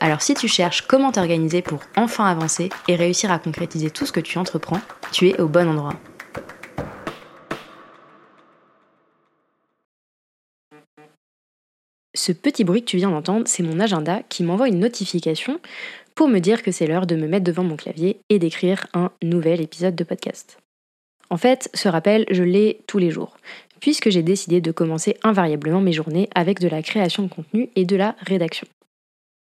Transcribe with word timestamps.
Alors 0.00 0.20
si 0.20 0.34
tu 0.34 0.48
cherches 0.48 0.82
comment 0.82 1.12
t'organiser 1.12 1.62
pour 1.62 1.80
enfin 1.96 2.26
avancer 2.26 2.68
et 2.88 2.96
réussir 2.96 3.30
à 3.32 3.38
concrétiser 3.38 3.90
tout 3.90 4.06
ce 4.06 4.12
que 4.12 4.20
tu 4.20 4.38
entreprends, 4.38 4.80
tu 5.12 5.28
es 5.28 5.40
au 5.40 5.48
bon 5.48 5.68
endroit. 5.68 5.94
Ce 12.14 12.32
petit 12.32 12.64
bruit 12.64 12.80
que 12.80 12.90
tu 12.90 12.96
viens 12.96 13.10
d'entendre, 13.10 13.46
c'est 13.46 13.62
mon 13.62 13.78
agenda 13.78 14.22
qui 14.28 14.42
m'envoie 14.42 14.68
une 14.68 14.80
notification 14.80 15.60
pour 16.14 16.28
me 16.28 16.40
dire 16.40 16.62
que 16.62 16.72
c'est 16.72 16.86
l'heure 16.86 17.06
de 17.06 17.14
me 17.14 17.28
mettre 17.28 17.44
devant 17.44 17.62
mon 17.62 17.76
clavier 17.76 18.20
et 18.30 18.38
d'écrire 18.38 18.86
un 18.94 19.10
nouvel 19.22 19.60
épisode 19.60 19.94
de 19.94 20.02
podcast. 20.02 20.58
En 21.28 21.36
fait, 21.36 21.68
ce 21.74 21.88
rappel, 21.88 22.24
je 22.30 22.42
l'ai 22.42 22.80
tous 22.86 22.98
les 22.98 23.10
jours, 23.10 23.36
puisque 23.80 24.10
j'ai 24.10 24.22
décidé 24.22 24.60
de 24.60 24.72
commencer 24.72 25.16
invariablement 25.22 25.80
mes 25.80 25.92
journées 25.92 26.28
avec 26.34 26.58
de 26.58 26.68
la 26.68 26.82
création 26.82 27.22
de 27.24 27.28
contenu 27.28 27.68
et 27.76 27.84
de 27.84 27.96
la 27.96 28.16
rédaction. 28.20 28.66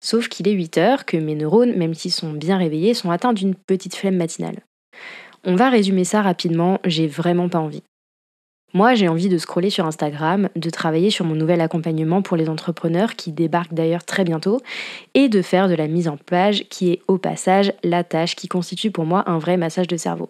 Sauf 0.03 0.27
qu'il 0.27 0.47
est 0.47 0.53
8 0.53 0.77
heures, 0.77 1.05
que 1.05 1.17
mes 1.17 1.35
neurones, 1.35 1.75
même 1.75 1.93
s'ils 1.93 2.11
sont 2.11 2.33
bien 2.33 2.57
réveillés, 2.57 2.93
sont 2.93 3.11
atteints 3.11 3.33
d'une 3.33 3.55
petite 3.55 3.95
flemme 3.95 4.17
matinale. 4.17 4.59
On 5.43 5.55
va 5.55 5.69
résumer 5.69 6.03
ça 6.03 6.21
rapidement, 6.21 6.79
j'ai 6.85 7.07
vraiment 7.07 7.49
pas 7.49 7.59
envie. 7.59 7.83
Moi, 8.73 8.95
j'ai 8.95 9.09
envie 9.09 9.27
de 9.27 9.37
scroller 9.37 9.69
sur 9.69 9.85
Instagram, 9.85 10.49
de 10.55 10.69
travailler 10.69 11.09
sur 11.09 11.25
mon 11.25 11.35
nouvel 11.35 11.59
accompagnement 11.59 12.21
pour 12.21 12.37
les 12.37 12.47
entrepreneurs 12.47 13.15
qui 13.15 13.31
débarquent 13.31 13.73
d'ailleurs 13.73 14.05
très 14.05 14.23
bientôt, 14.23 14.61
et 15.13 15.27
de 15.29 15.41
faire 15.41 15.67
de 15.67 15.75
la 15.75 15.87
mise 15.87 16.07
en 16.07 16.17
page 16.17 16.65
qui 16.69 16.91
est 16.91 17.01
au 17.07 17.17
passage 17.17 17.73
la 17.83 18.03
tâche 18.03 18.35
qui 18.35 18.47
constitue 18.47 18.91
pour 18.91 19.05
moi 19.05 19.29
un 19.29 19.39
vrai 19.39 19.57
massage 19.57 19.87
de 19.87 19.97
cerveau. 19.97 20.29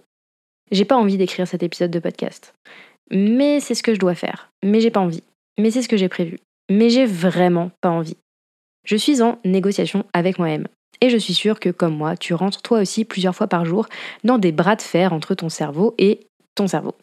J'ai 0.72 0.86
pas 0.86 0.98
envie 0.98 1.18
d'écrire 1.18 1.48
cet 1.48 1.64
épisode 1.64 1.92
de 1.92 2.00
podcast. 2.00 2.56
Mais 3.12 3.60
c'est 3.60 3.76
ce 3.76 3.84
que 3.84 3.94
je 3.94 4.00
dois 4.00 4.16
faire. 4.16 4.50
Mais 4.64 4.80
j'ai 4.80 4.92
pas 4.92 5.02
envie. 5.02 5.24
Mais 5.60 5.70
c'est 5.70 5.82
ce 5.82 5.90
que 5.90 5.98
j'ai 5.98 6.10
prévu. 6.10 6.40
Mais 6.70 6.90
j'ai 6.90 7.06
vraiment 7.06 7.72
pas 7.82 7.90
envie. 7.90 8.16
Je 8.84 8.96
suis 8.96 9.22
en 9.22 9.38
négociation 9.46 10.06
avec 10.14 10.40
moi-même. 10.40 10.68
Et 11.02 11.10
je 11.10 11.18
suis 11.18 11.34
sûre 11.34 11.60
que 11.60 11.70
comme 11.70 11.96
moi, 11.96 12.16
tu 12.16 12.34
rentres 12.34 12.62
toi 12.62 12.80
aussi 12.80 13.06
plusieurs 13.06 13.36
fois 13.36 13.48
par 13.48 13.66
jour 13.66 13.88
dans 14.24 14.38
des 14.38 14.52
bras 14.52 14.76
de 14.76 14.82
fer 14.82 15.14
entre 15.14 15.34
ton 15.34 15.50
cerveau 15.50 15.96
et 15.98 16.22
ton 16.56 16.68
cerveau. 16.68 16.96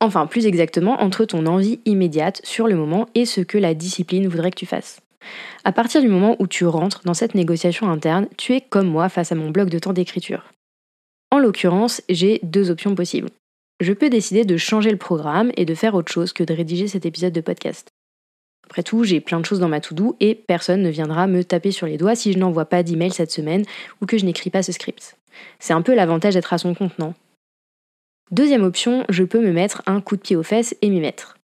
Enfin, 0.00 0.26
plus 0.26 0.46
exactement, 0.46 1.00
entre 1.00 1.24
ton 1.24 1.46
envie 1.46 1.80
immédiate 1.84 2.40
sur 2.44 2.66
le 2.66 2.74
moment 2.74 3.06
et 3.14 3.24
ce 3.24 3.40
que 3.40 3.58
la 3.58 3.74
discipline 3.74 4.26
voudrait 4.26 4.50
que 4.50 4.58
tu 4.58 4.66
fasses. 4.66 5.00
À 5.64 5.70
partir 5.70 6.00
du 6.00 6.08
moment 6.08 6.34
où 6.40 6.48
tu 6.48 6.66
rentres 6.66 7.02
dans 7.04 7.14
cette 7.14 7.36
négociation 7.36 7.88
interne, 7.88 8.26
tu 8.36 8.54
es 8.54 8.60
comme 8.60 8.88
moi 8.88 9.08
face 9.08 9.30
à 9.30 9.36
mon 9.36 9.50
bloc 9.50 9.70
de 9.70 9.78
temps 9.78 9.92
d'écriture. 9.92 10.50
En 11.30 11.38
l'occurrence, 11.38 12.02
j'ai 12.08 12.40
deux 12.42 12.70
options 12.70 12.96
possibles. 12.96 13.30
Je 13.80 13.92
peux 13.92 14.10
décider 14.10 14.44
de 14.44 14.56
changer 14.56 14.90
le 14.90 14.96
programme 14.96 15.52
et 15.56 15.64
de 15.64 15.74
faire 15.74 15.94
autre 15.94 16.12
chose 16.12 16.32
que 16.32 16.44
de 16.44 16.52
rédiger 16.52 16.88
cet 16.88 17.06
épisode 17.06 17.32
de 17.32 17.40
podcast. 17.40 17.91
Après 18.72 18.82
tout, 18.82 19.04
j'ai 19.04 19.20
plein 19.20 19.38
de 19.38 19.44
choses 19.44 19.60
dans 19.60 19.68
ma 19.68 19.82
to-do 19.82 20.16
et 20.18 20.34
personne 20.34 20.80
ne 20.80 20.88
viendra 20.88 21.26
me 21.26 21.44
taper 21.44 21.72
sur 21.72 21.86
les 21.86 21.98
doigts 21.98 22.14
si 22.14 22.32
je 22.32 22.38
n'envoie 22.38 22.64
pas 22.64 22.82
d'email 22.82 23.10
cette 23.10 23.30
semaine 23.30 23.66
ou 24.00 24.06
que 24.06 24.16
je 24.16 24.24
n'écris 24.24 24.48
pas 24.48 24.62
ce 24.62 24.72
script. 24.72 25.18
C'est 25.58 25.74
un 25.74 25.82
peu 25.82 25.94
l'avantage 25.94 26.32
d'être 26.32 26.54
à 26.54 26.56
son 26.56 26.72
compte, 26.72 26.98
non? 26.98 27.12
Deuxième 28.30 28.62
option, 28.62 29.04
je 29.10 29.24
peux 29.24 29.40
me 29.40 29.52
mettre 29.52 29.82
un 29.84 30.00
coup 30.00 30.16
de 30.16 30.22
pied 30.22 30.36
aux 30.36 30.42
fesses 30.42 30.74
et 30.80 30.88
m'y 30.88 31.00
mettre. 31.00 31.36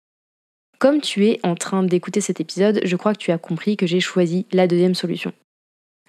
Comme 0.78 1.00
tu 1.00 1.26
es 1.26 1.40
en 1.42 1.56
train 1.56 1.82
d'écouter 1.82 2.20
cet 2.20 2.40
épisode, 2.40 2.78
je 2.84 2.94
crois 2.94 3.12
que 3.12 3.18
tu 3.18 3.32
as 3.32 3.38
compris 3.38 3.76
que 3.76 3.88
j'ai 3.88 3.98
choisi 3.98 4.46
la 4.52 4.68
deuxième 4.68 4.94
solution. 4.94 5.32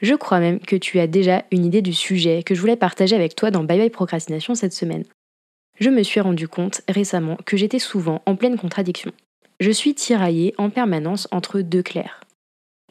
Je 0.03 0.13
crois 0.13 0.39
même 0.39 0.59
que 0.59 0.75
tu 0.75 0.99
as 0.99 1.07
déjà 1.07 1.45
une 1.49 1.65
idée 1.65 1.81
du 1.81 1.93
sujet 1.93 2.43
que 2.43 2.53
je 2.53 2.61
voulais 2.61 2.75
partager 2.75 3.15
avec 3.15 3.35
toi 3.35 3.49
dans 3.49 3.63
Bye 3.63 3.79
Bye 3.79 3.89
Procrastination 3.89 4.53
cette 4.53 4.73
semaine. 4.73 5.05
Je 5.79 5.89
me 5.89 6.03
suis 6.03 6.19
rendu 6.19 6.47
compte 6.47 6.81
récemment 6.87 7.39
que 7.43 7.57
j'étais 7.57 7.79
souvent 7.79 8.21
en 8.27 8.35
pleine 8.35 8.59
contradiction 8.59 9.11
je 9.59 9.71
suis 9.71 9.95
tiraillée 9.95 10.53
en 10.57 10.69
permanence 10.69 11.27
entre 11.31 11.61
deux 11.61 11.83
Claires. 11.83 12.21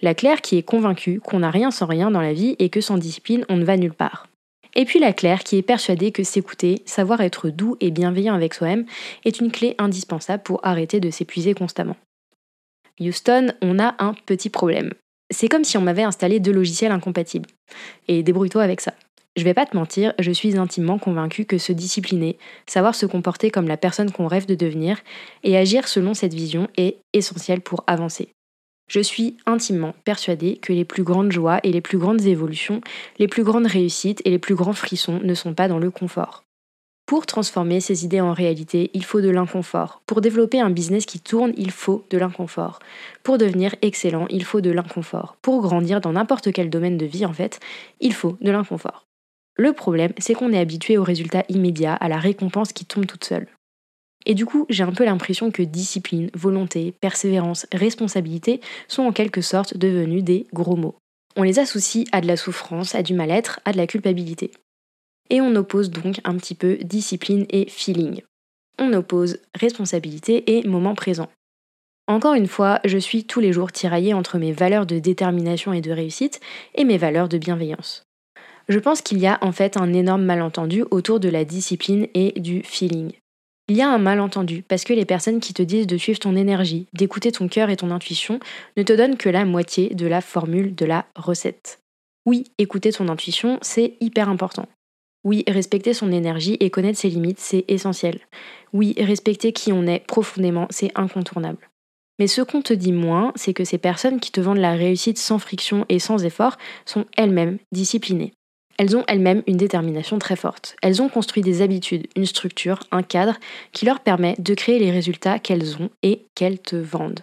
La 0.03 0.15
Claire 0.15 0.43
qui 0.43 0.59
est 0.59 0.63
convaincue 0.63 1.21
qu'on 1.21 1.39
n'a 1.39 1.51
rien 1.51 1.71
sans 1.71 1.87
rien 1.87 2.11
dans 2.11 2.21
la 2.21 2.33
vie 2.33 2.57
et 2.59 2.69
que 2.69 2.81
sans 2.81 2.99
discipline 2.99 3.45
on 3.49 3.57
ne 3.57 3.65
va 3.65 3.77
nulle 3.77 3.95
part. 3.95 4.29
Et 4.75 4.85
puis 4.85 4.99
la 4.99 5.13
Claire 5.13 5.43
qui 5.43 5.57
est 5.57 5.63
persuadée 5.63 6.13
que 6.13 6.23
s'écouter, 6.23 6.83
savoir 6.85 7.23
être 7.23 7.49
doux 7.49 7.77
et 7.81 7.91
bienveillant 7.91 8.35
avec 8.35 8.53
soi-même 8.53 8.85
est 9.25 9.41
une 9.41 9.51
clé 9.51 9.75
indispensable 9.79 10.43
pour 10.43 10.61
arrêter 10.67 11.01
de 11.01 11.11
s'épuiser 11.11 11.55
constamment. 11.55 11.97
Houston, 13.01 13.53
on 13.63 13.79
a 13.79 13.95
un 13.99 14.15
petit 14.27 14.51
problème. 14.51 14.93
C'est 15.31 15.49
comme 15.49 15.65
si 15.65 15.79
on 15.79 15.83
m'avait 15.83 16.03
installé 16.03 16.41
deux 16.41 16.53
logiciels 16.53 16.93
incompatibles. 16.93 17.49
Et 18.07 18.23
débrouille-toi 18.23 18.63
avec 18.63 18.81
ça. 18.81 18.93
Je 19.37 19.45
vais 19.45 19.53
pas 19.53 19.67
te 19.67 19.77
mentir, 19.77 20.15
je 20.19 20.31
suis 20.31 20.57
intimement 20.57 20.99
convaincue 20.99 21.45
que 21.45 21.59
se 21.59 21.73
discipliner, 21.73 22.39
savoir 22.67 22.95
se 22.95 23.05
comporter 23.05 23.51
comme 23.51 23.69
la 23.69 23.77
personne 23.77 24.11
qu'on 24.11 24.29
rêve 24.29 24.47
de 24.47 24.55
devenir 24.55 24.99
et 25.45 25.59
agir 25.59 25.89
selon 25.89 26.15
cette 26.15 26.33
vision 26.33 26.69
est 26.79 26.99
essentiel 27.13 27.61
pour 27.61 27.85
avancer. 27.87 28.31
Je 28.89 29.01
suis 29.01 29.37
intimement 29.45 29.95
persuadée 30.05 30.57
que 30.57 30.73
les 30.73 30.87
plus 30.87 31.03
grandes 31.03 31.33
joies 31.33 31.61
et 31.65 31.73
les 31.73 31.83
plus 31.83 31.99
grandes 31.99 32.23
évolutions, 32.23 32.81
les 33.19 33.29
plus 33.29 33.45
grandes 33.45 33.67
réussites 33.67 34.23
et 34.25 34.31
les 34.31 34.39
plus 34.39 34.55
grands 34.55 34.73
frissons 34.73 35.21
ne 35.23 35.35
sont 35.35 35.55
pas 35.55 35.69
dans 35.69 35.79
le 35.79 35.91
confort. 35.91 36.45
Pour 37.05 37.27
transformer 37.27 37.81
ces 37.81 38.05
idées 38.05 38.21
en 38.21 38.33
réalité, 38.33 38.91
il 38.95 39.05
faut 39.05 39.21
de 39.21 39.29
l'inconfort. 39.29 40.03
Pour 40.07 40.21
développer 40.21 40.61
un 40.61 40.71
business 40.71 41.05
qui 41.05 41.21
tourne, 41.21 41.53
il 41.57 41.71
faut 41.71 42.05
de 42.11 42.19
l'inconfort. 42.19 42.81
Pour 43.23 43.39
devenir 43.39 43.75
excellent, 43.83 44.27
il 44.29 44.45
faut 44.45 44.61
de 44.61 44.71
l'inconfort. 44.71 45.37
Pour 45.43 45.63
grandir 45.63 46.01
dans 46.01 46.13
n'importe 46.13 46.53
quel 46.53 46.71
domaine 46.71 46.97
de 46.97 47.07
vie, 47.07 47.27
en 47.27 47.33
fait, 47.33 47.61
il 48.01 48.13
faut 48.13 48.37
de 48.41 48.51
l'inconfort. 48.51 49.06
Le 49.57 49.73
problème, 49.73 50.13
c'est 50.19 50.35
qu'on 50.35 50.53
est 50.53 50.59
habitué 50.59 50.99
au 50.99 51.05
résultat 51.05 51.45
immédiat, 51.49 51.95
à 51.95 52.09
la 52.09 52.19
récompense 52.19 52.73
qui 52.73 52.85
tombe 52.85 53.07
toute 53.07 53.25
seule. 53.25 53.49
Et 54.27 54.35
du 54.35 54.45
coup, 54.45 54.67
j'ai 54.69 54.83
un 54.83 54.93
peu 54.93 55.05
l'impression 55.05 55.51
que 55.51 55.63
discipline, 55.63 56.31
volonté, 56.35 56.93
persévérance, 57.01 57.67
responsabilité 57.73 58.61
sont 58.89 59.05
en 59.05 59.13
quelque 59.13 59.41
sorte 59.41 59.77
devenus 59.77 60.25
des 60.25 60.47
gros 60.53 60.77
mots. 60.77 60.97
On 61.37 61.43
les 61.43 61.59
associe 61.59 62.07
à 62.13 62.21
de 62.21 62.27
la 62.27 62.37
souffrance, 62.37 62.95
à 62.95 63.03
du 63.03 63.15
mal-être, 63.15 63.61
à 63.65 63.73
de 63.73 63.77
la 63.77 63.87
culpabilité. 63.87 64.51
Et 65.31 65.41
on 65.41 65.55
oppose 65.55 65.91
donc 65.91 66.21
un 66.25 66.37
petit 66.37 66.55
peu 66.55 66.77
discipline 66.77 67.47
et 67.51 67.69
feeling. 67.69 68.23
On 68.79 68.93
oppose 68.93 69.39
responsabilité 69.55 70.59
et 70.59 70.67
moment 70.67 70.95
présent. 70.95 71.29
Encore 72.09 72.35
une 72.35 72.47
fois, 72.47 72.81
je 72.85 72.99
suis 72.99 73.25
tous 73.25 73.41
les 73.41 73.53
jours 73.53 73.73
tiraillée 73.73 74.15
entre 74.15 74.39
mes 74.39 74.53
valeurs 74.53 74.87
de 74.87 74.99
détermination 74.99 75.73
et 75.73 75.81
de 75.81 75.91
réussite 75.91 76.41
et 76.75 76.85
mes 76.85 76.99
valeurs 76.99 77.29
de 77.29 77.39
bienveillance. 77.39 78.06
Je 78.69 78.79
pense 78.81 79.01
qu'il 79.01 79.19
y 79.19 79.27
a 79.27 79.39
en 79.43 79.53
fait 79.53 79.77
un 79.77 79.93
énorme 79.93 80.25
malentendu 80.25 80.85
autour 80.91 81.21
de 81.21 81.29
la 81.29 81.45
discipline 81.45 82.09
et 82.15 82.39
du 82.41 82.63
feeling. 82.63 83.13
Il 83.69 83.77
y 83.77 83.83
a 83.83 83.89
un 83.89 83.99
malentendu 83.99 84.63
parce 84.63 84.85
que 84.85 84.93
les 84.93 85.05
personnes 85.05 85.41
qui 85.41 85.55
te 85.55 85.63
disent 85.63 85.87
de 85.87 85.97
suivre 85.97 86.19
ton 86.19 86.37
énergie, 86.37 86.87
d'écouter 86.93 87.33
ton 87.33 87.49
cœur 87.49 87.71
et 87.71 87.77
ton 87.77 87.91
intuition 87.91 88.39
ne 88.77 88.83
te 88.83 88.93
donnent 88.93 89.17
que 89.17 89.29
la 89.29 89.45
moitié 89.45 89.95
de 89.95 90.07
la 90.07 90.21
formule 90.21 90.75
de 90.75 90.85
la 90.85 91.07
recette. 91.17 91.81
Oui, 92.27 92.45
écouter 92.59 92.93
ton 92.93 93.09
intuition, 93.09 93.59
c'est 93.63 93.95
hyper 94.01 94.29
important. 94.29 94.67
Oui, 95.25 95.45
respecter 95.49 95.95
son 95.95 96.13
énergie 96.13 96.57
et 96.61 96.71
connaître 96.71 96.99
ses 96.99 97.09
limites, 97.09 97.41
c'est 97.41 97.65
essentiel. 97.69 98.21
Oui, 98.73 98.95
respecter 98.99 99.53
qui 99.53 99.73
on 99.73 99.87
est 99.87 100.07
profondément, 100.07 100.67
c'est 100.71 100.93
incontournable. 100.95 101.69
Mais 102.19 102.29
ce 102.29 102.43
qu'on 102.43 102.63
te 102.63 102.73
dit 102.73 102.93
moins, 102.93 103.33
c'est 103.35 103.53
que 103.55 103.65
ces 103.65 103.79
personnes 103.79 104.21
qui 104.21 104.33
te 104.33 104.41
vendent 104.41 104.59
la 104.59 104.75
réussite 104.75 105.19
sans 105.19 105.39
friction 105.39 105.85
et 105.89 105.99
sans 105.99 106.25
effort 106.25 106.57
sont 106.85 107.05
elles-mêmes 107.17 107.59
disciplinées. 107.73 108.33
Elles 108.79 108.97
ont 108.97 109.05
elles-mêmes 109.09 109.43
une 109.47 109.57
détermination 109.57 110.19
très 110.19 110.37
forte. 110.37 110.77
Elles 110.83 111.01
ont 111.01 111.09
construit 111.09 111.43
des 111.43 111.63
habitudes, 111.63 112.09
une 112.15 112.27
structure, 112.27 112.81
un 112.91 113.03
cadre 113.03 113.37
qui 113.73 113.87
leur 113.87 114.01
permet 114.01 114.35
de 114.39 114.55
créer 114.55 114.79
les 114.79 114.91
résultats 114.91 115.39
qu'elles 115.39 115.81
ont 115.81 115.91
et 116.03 116.23
qu'elles 116.35 116.59
te 116.59 116.77
vendent. 116.77 117.21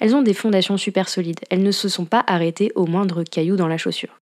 Elles 0.00 0.14
ont 0.14 0.22
des 0.22 0.34
fondations 0.34 0.76
super 0.76 1.08
solides. 1.08 1.40
Elles 1.50 1.62
ne 1.62 1.72
se 1.72 1.88
sont 1.88 2.06
pas 2.06 2.24
arrêtées 2.26 2.72
au 2.74 2.86
moindre 2.86 3.22
caillou 3.24 3.56
dans 3.56 3.68
la 3.68 3.78
chaussure. 3.78 4.20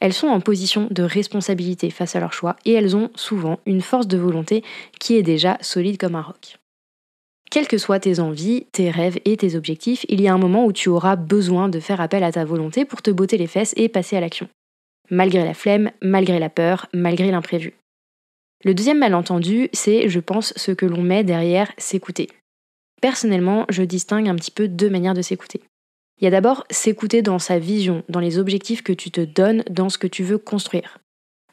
Elles 0.00 0.14
sont 0.14 0.28
en 0.28 0.40
position 0.40 0.88
de 0.90 1.02
responsabilité 1.02 1.90
face 1.90 2.16
à 2.16 2.20
leurs 2.20 2.32
choix 2.32 2.56
et 2.64 2.72
elles 2.72 2.96
ont 2.96 3.10
souvent 3.14 3.60
une 3.66 3.82
force 3.82 4.08
de 4.08 4.16
volonté 4.16 4.64
qui 4.98 5.16
est 5.16 5.22
déjà 5.22 5.58
solide 5.60 5.98
comme 5.98 6.14
un 6.14 6.22
roc. 6.22 6.56
Quelles 7.50 7.68
que 7.68 7.78
soient 7.78 8.00
tes 8.00 8.18
envies, 8.18 8.66
tes 8.72 8.90
rêves 8.90 9.18
et 9.24 9.36
tes 9.36 9.56
objectifs, 9.56 10.06
il 10.08 10.20
y 10.20 10.28
a 10.28 10.32
un 10.32 10.38
moment 10.38 10.64
où 10.64 10.72
tu 10.72 10.88
auras 10.88 11.16
besoin 11.16 11.68
de 11.68 11.80
faire 11.80 12.00
appel 12.00 12.24
à 12.24 12.32
ta 12.32 12.44
volonté 12.44 12.84
pour 12.84 13.02
te 13.02 13.10
botter 13.10 13.36
les 13.36 13.48
fesses 13.48 13.74
et 13.76 13.88
passer 13.88 14.16
à 14.16 14.20
l'action 14.20 14.48
malgré 15.10 15.44
la 15.44 15.54
flemme, 15.54 15.90
malgré 16.02 16.38
la 16.38 16.50
peur, 16.50 16.86
malgré 16.92 17.30
l'imprévu. 17.30 17.74
Le 18.64 18.74
deuxième 18.74 18.98
malentendu, 18.98 19.68
c'est, 19.72 20.08
je 20.08 20.20
pense, 20.20 20.52
ce 20.56 20.72
que 20.72 20.86
l'on 20.86 21.02
met 21.02 21.24
derrière 21.24 21.72
s'écouter. 21.78 22.28
Personnellement, 23.00 23.64
je 23.70 23.82
distingue 23.82 24.28
un 24.28 24.34
petit 24.34 24.50
peu 24.50 24.68
deux 24.68 24.90
manières 24.90 25.14
de 25.14 25.22
s'écouter. 25.22 25.62
Il 26.18 26.24
y 26.24 26.26
a 26.26 26.30
d'abord 26.30 26.64
s'écouter 26.70 27.22
dans 27.22 27.38
sa 27.38 27.58
vision, 27.58 28.04
dans 28.10 28.20
les 28.20 28.38
objectifs 28.38 28.82
que 28.82 28.92
tu 28.92 29.10
te 29.10 29.22
donnes, 29.22 29.64
dans 29.70 29.88
ce 29.88 29.96
que 29.96 30.06
tu 30.06 30.22
veux 30.22 30.36
construire. 30.36 30.98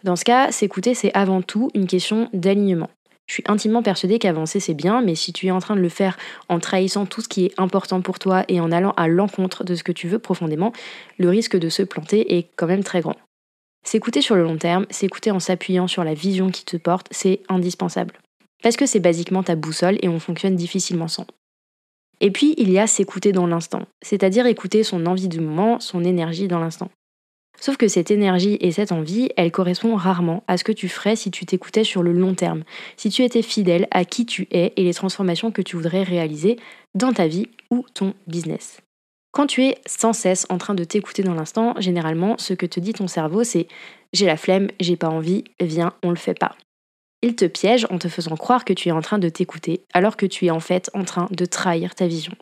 Dans 0.03 0.17
ce 0.17 0.25
cas, 0.25 0.51
s'écouter, 0.51 0.93
c'est 0.93 1.13
avant 1.13 1.41
tout 1.41 1.71
une 1.73 1.87
question 1.87 2.29
d'alignement. 2.33 2.89
Je 3.27 3.33
suis 3.33 3.43
intimement 3.47 3.83
persuadée 3.83 4.19
qu'avancer 4.19 4.59
c'est 4.59 4.73
bien, 4.73 5.01
mais 5.01 5.15
si 5.15 5.33
tu 5.33 5.47
es 5.47 5.51
en 5.51 5.59
train 5.59 5.75
de 5.75 5.81
le 5.81 5.89
faire 5.89 6.17
en 6.47 6.59
trahissant 6.59 7.05
tout 7.05 7.21
ce 7.21 7.27
qui 7.27 7.45
est 7.45 7.53
important 7.57 8.01
pour 8.01 8.19
toi 8.19 8.45
et 8.47 8.61
en 8.61 8.71
allant 8.71 8.93
à 8.95 9.07
l'encontre 9.07 9.63
de 9.63 9.75
ce 9.75 9.83
que 9.83 9.91
tu 9.91 10.07
veux 10.07 10.19
profondément, 10.19 10.71
le 11.17 11.29
risque 11.29 11.57
de 11.57 11.67
se 11.69 11.83
planter 11.83 12.37
est 12.37 12.49
quand 12.55 12.67
même 12.67 12.83
très 12.83 13.01
grand. 13.01 13.15
S'écouter 13.87 14.21
sur 14.21 14.35
le 14.35 14.43
long 14.43 14.57
terme, 14.57 14.85
s'écouter 14.89 15.31
en 15.31 15.39
s'appuyant 15.39 15.87
sur 15.87 16.03
la 16.03 16.13
vision 16.13 16.51
qui 16.51 16.65
te 16.65 16.75
porte, 16.75 17.07
c'est 17.09 17.39
indispensable. 17.47 18.15
Parce 18.61 18.75
que 18.75 18.85
c'est 18.85 18.99
basiquement 18.99 19.43
ta 19.43 19.55
boussole 19.55 19.97
et 20.01 20.09
on 20.09 20.19
fonctionne 20.19 20.57
difficilement 20.57 21.07
sans. 21.07 21.25
Et 22.19 22.29
puis, 22.29 22.53
il 22.57 22.69
y 22.69 22.79
a 22.79 22.85
s'écouter 22.85 23.31
dans 23.31 23.47
l'instant, 23.47 23.83
c'est-à-dire 24.01 24.45
écouter 24.45 24.83
son 24.83 25.05
envie 25.05 25.29
du 25.29 25.39
moment, 25.39 25.79
son 25.79 26.03
énergie 26.03 26.49
dans 26.49 26.59
l'instant. 26.59 26.89
Sauf 27.61 27.77
que 27.77 27.87
cette 27.87 28.11
énergie 28.11 28.57
et 28.59 28.73
cette 28.73 28.91
envie, 28.91 29.29
elles 29.37 29.53
correspondent 29.53 29.97
rarement 29.97 30.43
à 30.49 30.57
ce 30.57 30.65
que 30.65 30.73
tu 30.73 30.89
ferais 30.89 31.15
si 31.15 31.31
tu 31.31 31.45
t'écoutais 31.45 31.85
sur 31.85 32.03
le 32.03 32.11
long 32.11 32.33
terme, 32.33 32.65
si 32.97 33.09
tu 33.09 33.23
étais 33.23 33.41
fidèle 33.41 33.87
à 33.91 34.03
qui 34.03 34.25
tu 34.25 34.49
es 34.51 34.73
et 34.75 34.83
les 34.83 34.93
transformations 34.93 35.51
que 35.51 35.61
tu 35.61 35.77
voudrais 35.77 36.03
réaliser 36.03 36.57
dans 36.93 37.13
ta 37.13 37.27
vie 37.27 37.47
ou 37.71 37.85
ton 37.93 38.15
business. 38.27 38.81
Quand 39.37 39.45
tu 39.45 39.63
es 39.65 39.77
sans 39.85 40.13
cesse 40.13 40.47
en 40.49 40.57
train 40.57 40.73
de 40.73 40.83
t'écouter 40.83 41.21
dans 41.21 41.35
l'instant, 41.35 41.75
généralement, 41.77 42.39
ce 42.39 42.55
que 42.55 42.65
te 42.65 42.79
dit 42.79 42.93
ton 42.93 43.05
cerveau, 43.05 43.43
c'est 43.43 43.67
j'ai 44.11 44.25
la 44.25 44.35
flemme, 44.35 44.69
j'ai 44.79 44.95
pas 44.95 45.09
envie, 45.09 45.43
viens, 45.59 45.93
on 46.01 46.09
le 46.09 46.15
fait 46.15 46.33
pas. 46.33 46.55
Il 47.21 47.35
te 47.35 47.45
piège 47.45 47.85
en 47.91 47.99
te 47.99 48.07
faisant 48.07 48.35
croire 48.35 48.65
que 48.65 48.73
tu 48.73 48.89
es 48.89 48.91
en 48.91 49.01
train 49.01 49.19
de 49.19 49.29
t'écouter, 49.29 49.85
alors 49.93 50.17
que 50.17 50.25
tu 50.25 50.47
es 50.47 50.49
en 50.49 50.59
fait 50.59 50.89
en 50.95 51.03
train 51.03 51.27
de 51.29 51.45
trahir 51.45 51.93
ta 51.93 52.07
vision. 52.07 52.33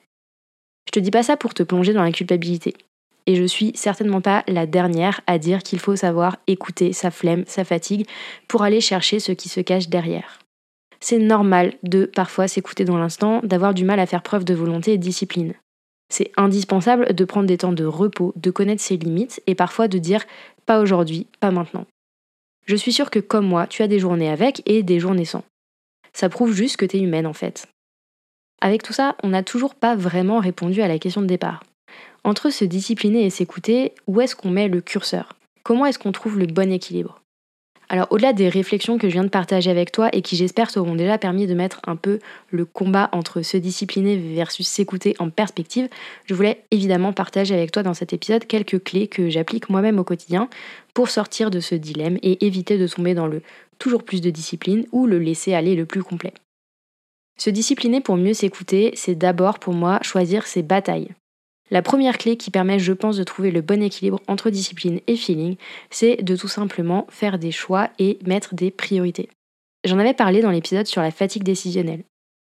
Je 0.88 0.92
te 0.92 1.00
dis 1.02 1.12
pas 1.12 1.22
ça 1.22 1.36
pour 1.36 1.54
te 1.54 1.64
plonger 1.64 1.92
dans 1.92 2.02
la 2.02 2.14
culpabilité 2.14 2.76
et 3.26 3.36
je 3.36 3.44
suis 3.44 3.74
certainement 3.76 4.22
pas 4.22 4.46
la 4.48 4.66
dernière 4.66 5.20
à 5.28 5.38
dire 5.38 5.64
qu'il 5.64 5.80
faut 5.80 5.98
savoir 5.98 6.38
écouter 6.48 6.94
sa 6.94 7.12
flemme, 7.12 7.44
sa 7.46 7.66
fatigue, 7.66 8.08
pour 8.48 8.64
aller 8.64 8.80
chercher 8.80 9.20
ce 9.20 9.34
qui 9.34 9.50
se 9.50 9.60
cache 9.60 9.90
derrière. 9.90 10.40
C'est 11.02 11.20
normal 11.20 11.74
de 11.84 12.06
parfois 12.06 12.48
s'écouter 12.48 12.86
dans 12.86 12.98
l'instant, 12.98 13.42
d'avoir 13.44 13.74
du 13.74 13.84
mal 13.84 14.00
à 14.00 14.06
faire 14.06 14.24
preuve 14.24 14.46
de 14.46 14.54
volonté 14.54 14.94
et 14.94 14.98
de 14.98 15.04
discipline. 15.04 15.56
C'est 16.10 16.31
indispensable 16.38 17.13
de 17.13 17.25
prendre 17.25 17.48
des 17.48 17.57
temps 17.57 17.74
de 17.74 17.86
repos, 17.86 18.34
de 18.36 18.52
connaître 18.52 18.81
ses 18.81 18.98
limites 18.98 19.42
et 19.48 19.56
parfois 19.56 19.88
de 19.88 19.98
dire 19.98 20.24
pas 20.66 20.80
aujourd'hui, 20.80 21.28
pas 21.40 21.52
maintenant. 21.52 21.86
Je 22.66 22.75
suis 22.75 22.94
sûre 22.94 23.12
que 23.12 23.19
comme 23.19 23.48
moi, 23.48 23.68
tu 23.68 23.84
as 23.84 23.88
des 23.88 24.00
journées 24.00 24.30
avec 24.30 24.62
et 24.66 24.84
des 24.84 25.00
journées 25.00 25.25
sans. 25.25 25.44
Ça 26.13 26.30
prouve 26.30 26.54
juste 26.54 26.78
que 26.78 26.86
tu 26.86 26.98
es 26.98 27.02
humaine 27.02 27.28
en 27.28 27.34
fait. 27.34 27.68
Avec 28.62 28.84
tout 28.84 28.94
ça, 28.94 29.16
on 29.22 29.30
n'a 29.30 29.44
toujours 29.44 29.75
pas 29.75 29.96
vraiment 29.96 30.40
répondu 30.40 30.81
à 30.81 30.88
la 30.88 30.98
question 30.98 31.22
de 31.22 31.28
départ. 31.28 31.63
Entre 32.24 32.50
se 32.50 32.66
discipliner 32.66 33.25
et 33.25 33.30
s'écouter, 33.30 33.94
où 34.08 34.22
est-ce 34.22 34.36
qu'on 34.36 34.50
met 34.50 34.68
le 34.68 34.81
curseur? 34.81 35.34
Comment 35.63 35.86
est-ce 35.86 36.00
qu'on 36.00 36.12
trouve 36.12 36.40
le 36.40 36.48
bon 36.48 36.72
équilibre? 36.72 37.22
Alors 37.90 38.08
au-delà 38.10 38.34
des 38.34 38.50
réflexions 38.50 38.98
que 38.98 39.08
je 39.08 39.14
viens 39.14 39.24
de 39.24 39.30
partager 39.30 39.70
avec 39.70 39.92
toi 39.92 40.10
et 40.14 40.22
qui 40.22 40.36
j'espère 40.36 40.72
t'auront 40.72 40.96
déjà 40.96 41.18
permis 41.18 41.48
de 41.48 41.54
mettre 41.54 41.82
un 41.88 41.96
peu 41.96 42.20
le 42.50 42.66
combat 42.66 43.10
entre 43.12 43.42
se 43.42 43.58
discipliner 43.58 44.18
versus 44.18 44.68
s'écouter 44.68 45.16
en 45.20 45.30
perspective, 45.30 45.88
je 46.26 46.34
voulais 46.34 46.64
évidemment 46.72 47.14
partager 47.14 47.54
avec 47.54 47.72
toi 47.72 47.84
dans 47.84 47.94
cet 47.94 48.14
épisode 48.14 48.46
quelques 48.46 48.84
clés 48.84 49.08
que 49.08 49.30
j'applique 49.30 49.70
moi-même 49.70 50.00
au 50.00 50.04
quotidien 50.04 50.50
pour 50.94 51.10
sortir 51.10 51.52
de 51.52 51.60
ce 51.60 51.76
dilemme 51.76 52.18
et 52.22 52.46
éviter 52.46 52.78
de 52.78 52.88
tomber 52.88 53.14
dans 53.14 53.28
le 53.28 53.42
toujours 53.80 54.04
plus 54.04 54.22
de 54.22 54.30
discipline 54.30 54.86
ou 54.92 55.06
le 55.06 55.20
laisser 55.20 55.54
aller 55.54 55.76
le 55.76 55.86
plus 55.86 56.04
complet. 56.04 56.34
Se 57.38 57.50
discipliner 57.50 58.00
pour 58.00 58.16
mieux 58.16 58.34
s'écouter, 58.34 58.92
c'est 58.96 59.16
d'abord 59.16 59.60
pour 59.60 59.74
moi 59.74 60.00
choisir 60.02 60.48
ses 60.48 60.64
batailles. 60.64 61.10
La 61.72 61.82
première 61.82 62.18
clé 62.18 62.38
qui 62.38 62.52
permet, 62.52 62.78
je 62.78 62.94
pense, 62.94 63.18
de 63.18 63.24
trouver 63.24 63.50
le 63.50 63.62
bon 63.62 63.82
équilibre 63.82 64.22
entre 64.28 64.52
discipline 64.52 65.00
et 65.08 65.16
feeling, 65.16 65.56
c'est 65.90 66.18
de 66.22 66.36
tout 66.36 66.48
simplement 66.48 67.08
faire 67.10 67.40
des 67.40 67.52
choix 67.52 67.90
et 67.98 68.20
mettre 68.26 68.54
des 68.54 68.70
priorités. 68.70 69.30
J'en 69.84 69.98
avais 69.98 70.14
parlé 70.14 70.42
dans 70.42 70.52
l'épisode 70.52 70.86
sur 70.86 71.02
la 71.02 71.12
fatigue 71.12 71.44
décisionnelle. 71.44 72.04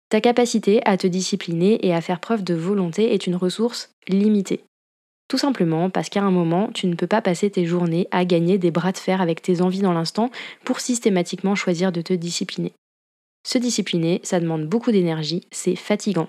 Ta 0.08 0.20
capacité 0.20 0.80
à 0.84 0.96
te 0.96 1.06
discipliner 1.06 1.84
et 1.86 1.94
à 1.94 2.00
faire 2.00 2.20
preuve 2.20 2.44
de 2.44 2.54
volonté 2.54 3.14
est 3.14 3.26
une 3.26 3.36
ressource 3.36 3.90
limitée. 4.08 4.64
Tout 5.28 5.38
simplement 5.38 5.90
parce 5.90 6.08
qu'à 6.08 6.22
un 6.22 6.30
moment, 6.30 6.70
tu 6.74 6.86
ne 6.86 6.94
peux 6.94 7.06
pas 7.06 7.22
passer 7.22 7.50
tes 7.50 7.64
journées 7.64 8.08
à 8.10 8.24
gagner 8.24 8.58
des 8.58 8.70
bras 8.70 8.92
de 8.92 8.98
fer 8.98 9.20
avec 9.20 9.42
tes 9.42 9.62
envies 9.62 9.80
dans 9.80 9.92
l'instant 9.92 10.30
pour 10.64 10.80
systématiquement 10.80 11.54
choisir 11.54 11.92
de 11.92 12.02
te 12.02 12.12
discipliner. 12.12 12.72
Se 13.46 13.58
discipliner, 13.58 14.20
ça 14.22 14.40
demande 14.40 14.66
beaucoup 14.66 14.92
d'énergie, 14.92 15.46
c'est 15.50 15.76
fatigant, 15.76 16.28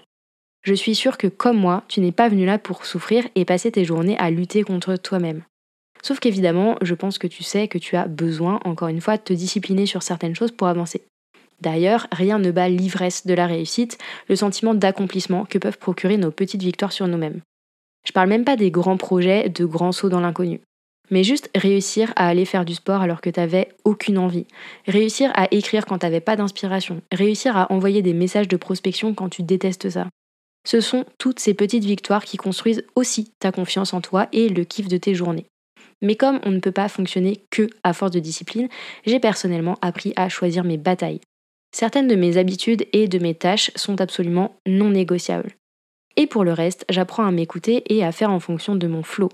je 0.66 0.74
suis 0.74 0.96
sûre 0.96 1.18
que 1.18 1.28
comme 1.28 1.58
moi, 1.58 1.84
tu 1.88 2.02
n'es 2.02 2.12
pas 2.12 2.28
venu 2.28 2.46
là 2.46 2.58
pour 2.58 2.86
souffrir 2.86 3.28
et 3.36 3.46
passer 3.46 3.72
tes 3.72 3.86
journées 3.86 4.18
à 4.18 4.32
lutter 4.32 4.64
contre 4.64 4.96
toi-même. 4.96 5.44
Sauf 6.02 6.20
qu'évidemment, 6.20 6.76
je 6.82 6.96
pense 6.96 7.20
que 7.20 7.28
tu 7.28 7.44
sais 7.44 7.68
que 7.68 7.78
tu 7.78 7.96
as 7.96 8.08
besoin, 8.08 8.60
encore 8.66 8.88
une 8.88 9.02
fois, 9.02 9.18
de 9.18 9.22
te 9.22 9.34
discipliner 9.34 9.86
sur 9.86 10.02
certaines 10.02 10.36
choses 10.36 10.52
pour 10.52 10.68
avancer. 10.68 11.04
D'ailleurs, 11.62 12.08
rien 12.12 12.40
ne 12.40 12.52
bat 12.52 12.68
l'ivresse 12.68 13.28
de 13.28 13.34
la 13.36 13.46
réussite, 13.46 14.00
le 14.28 14.36
sentiment 14.36 14.74
d'accomplissement 14.74 15.46
que 15.46 15.60
peuvent 15.60 15.78
procurer 15.78 16.18
nos 16.18 16.32
petites 16.32 16.64
victoires 16.64 16.92
sur 16.92 17.08
nous-mêmes. 17.08 17.42
Je 18.06 18.12
parle 18.12 18.30
même 18.30 18.44
pas 18.44 18.56
des 18.56 18.72
grands 18.72 18.98
projets, 18.98 19.50
de 19.50 19.66
grands 19.66 19.92
sauts 19.92 20.10
dans 20.10 20.20
l'inconnu. 20.20 20.62
Mais 21.12 21.24
juste 21.24 21.52
réussir 21.56 22.12
à 22.16 22.28
aller 22.28 22.46
faire 22.46 22.66
du 22.66 22.74
sport 22.74 23.02
alors 23.02 23.22
que 23.22 23.30
t'avais 23.30 23.70
aucune 23.84 24.18
envie. 24.18 24.48
Réussir 24.88 25.32
à 25.36 25.48
écrire 25.52 25.86
quand 25.86 26.00
t'avais 26.00 26.22
pas 26.22 26.36
d'inspiration. 26.36 27.02
Réussir 27.12 27.56
à 27.56 27.72
envoyer 27.72 28.02
des 28.02 28.14
messages 28.14 28.48
de 28.48 28.58
prospection 28.58 29.14
quand 29.14 29.30
tu 29.30 29.44
détestes 29.44 29.92
ça. 29.92 30.08
Ce 30.66 30.82
sont 30.82 31.06
toutes 31.18 31.40
ces 31.40 31.54
petites 31.54 31.86
victoires 31.86 32.26
qui 32.26 32.38
construisent 32.38 32.84
aussi 32.96 33.32
ta 33.40 33.52
confiance 33.52 33.94
en 33.94 34.02
toi 34.02 34.28
et 34.32 34.50
le 34.50 34.66
kiff 34.66 34.88
de 34.88 34.98
tes 34.98 35.16
journées. 35.16 35.46
Mais 36.02 36.16
comme 36.16 36.40
on 36.44 36.52
ne 36.52 36.60
peut 36.60 36.72
pas 36.72 36.90
fonctionner 36.90 37.46
que 37.52 37.70
à 37.84 37.94
force 37.94 38.12
de 38.12 38.20
discipline, 38.20 38.68
j'ai 39.06 39.20
personnellement 39.20 39.78
appris 39.82 40.12
à 40.16 40.28
choisir 40.28 40.64
mes 40.64 40.78
batailles. 40.78 41.22
Certaines 41.72 42.08
de 42.08 42.16
mes 42.16 42.38
habitudes 42.38 42.86
et 42.94 43.08
de 43.08 43.20
mes 43.20 43.36
tâches 43.36 43.72
sont 43.76 44.02
absolument 44.02 44.56
non 44.66 44.90
négociables. 44.90 45.56
Et 46.18 46.28
pour 46.28 46.44
le 46.44 46.54
reste, 46.54 46.86
j'apprends 46.90 47.26
à 47.26 47.32
m'écouter 47.32 47.84
et 47.94 48.04
à 48.04 48.12
faire 48.12 48.32
en 48.32 48.40
fonction 48.40 48.76
de 48.76 48.88
mon 48.88 49.04
flow. 49.04 49.30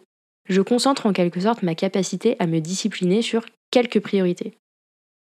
Je 0.50 0.62
concentre 0.62 1.06
en 1.06 1.14
quelque 1.14 1.40
sorte 1.40 1.64
ma 1.64 1.76
capacité 1.76 2.36
à 2.40 2.48
me 2.48 2.60
discipliner 2.60 3.22
sur 3.22 3.46
quelques 3.70 4.00
priorités. 4.00 4.54